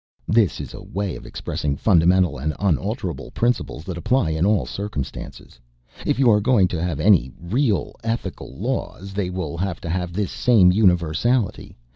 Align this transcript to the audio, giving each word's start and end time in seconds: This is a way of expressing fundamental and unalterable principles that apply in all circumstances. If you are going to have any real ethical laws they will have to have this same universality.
This 0.27 0.59
is 0.59 0.73
a 0.73 0.81
way 0.81 1.15
of 1.15 1.27
expressing 1.27 1.77
fundamental 1.77 2.39
and 2.39 2.55
unalterable 2.59 3.29
principles 3.35 3.83
that 3.85 3.99
apply 3.99 4.31
in 4.31 4.47
all 4.47 4.65
circumstances. 4.65 5.59
If 6.07 6.17
you 6.17 6.27
are 6.31 6.41
going 6.41 6.67
to 6.69 6.81
have 6.81 6.99
any 6.99 7.29
real 7.39 7.93
ethical 8.03 8.51
laws 8.57 9.13
they 9.13 9.29
will 9.29 9.57
have 9.57 9.79
to 9.81 9.89
have 9.89 10.11
this 10.13 10.31
same 10.31 10.71
universality. 10.71 11.77